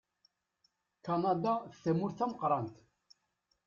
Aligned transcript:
Kanada 1.05 1.53
d 1.61 1.71
tamurt 1.83 2.17
tameqqrant. 2.17 2.75